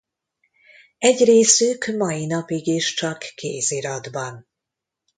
[0.97, 4.47] Egy részük mai napig is csak kéziratban.